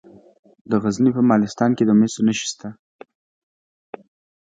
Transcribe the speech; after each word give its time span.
د 0.69 0.71
غزني 0.83 1.11
په 1.17 1.21
مالستان 1.29 1.71
کې 1.77 1.83
د 1.85 1.91
مسو 1.99 2.21
نښې 2.27 2.45
شته. 2.51 2.69